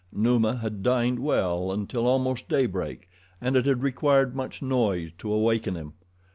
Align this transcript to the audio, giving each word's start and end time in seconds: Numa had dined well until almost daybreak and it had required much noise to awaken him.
Numa 0.11 0.55
had 0.57 0.81
dined 0.81 1.19
well 1.19 1.71
until 1.71 2.07
almost 2.07 2.49
daybreak 2.49 3.07
and 3.39 3.55
it 3.55 3.67
had 3.67 3.83
required 3.83 4.35
much 4.35 4.59
noise 4.59 5.11
to 5.19 5.31
awaken 5.31 5.75
him. 5.75 5.93